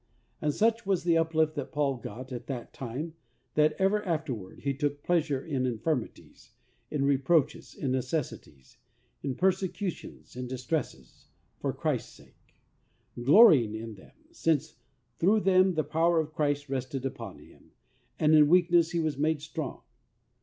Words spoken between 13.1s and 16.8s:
glorying in them, since through them the power of Christ